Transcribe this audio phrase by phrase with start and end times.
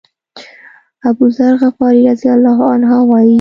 [1.07, 3.29] أبوذر غفاري رضی الله عنه وایي.